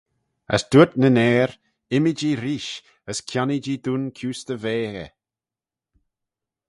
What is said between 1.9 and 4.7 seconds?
Immee-jee reesht, as kionnee-jee dooin kuse dy